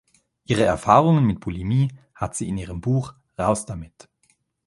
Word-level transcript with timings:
Ihre 0.45 0.63
Erfahrungen 0.63 1.25
mit 1.25 1.41
Bulimie 1.41 1.89
hat 2.15 2.33
sie 2.35 2.49
in 2.49 2.57
ihrem 2.57 2.81
Buch 2.81 3.13
"Raus 3.37 3.67
damit! 3.67 4.09